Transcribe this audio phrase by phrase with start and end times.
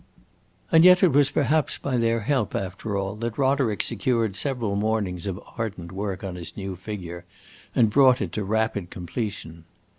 [0.71, 5.27] And yet it was perhaps by their help, after all, that Roderick secured several mornings
[5.27, 7.23] of ardent work on his new figure,
[7.75, 9.63] and brought it to rapid completion.